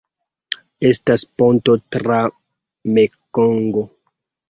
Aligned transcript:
Estas 0.89 1.27
ponto 1.43 1.77
tra 1.97 2.19
Mekongo. 2.97 3.89